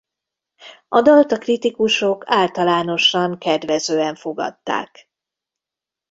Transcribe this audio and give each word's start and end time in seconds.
A 0.89 1.01
dalt 1.01 1.31
a 1.31 1.37
kritikusok 1.37 2.23
általánosan 2.25 3.37
kedvezően 3.37 4.15
fogadták. 4.15 5.09